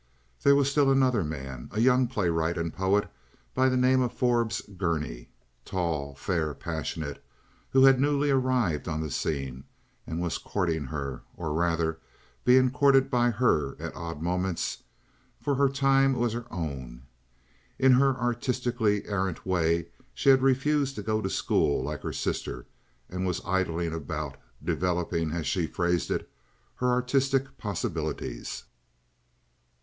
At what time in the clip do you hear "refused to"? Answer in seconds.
20.41-21.03